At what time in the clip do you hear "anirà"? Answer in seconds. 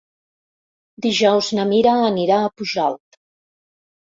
2.07-2.39